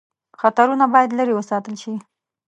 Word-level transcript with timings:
خطرونه 0.39 0.85
باید 0.93 1.15
لیري 1.17 1.33
وساتل 1.35 1.75
شي. 1.81 1.93